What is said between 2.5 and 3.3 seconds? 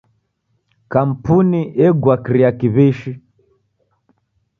kiw'ishi.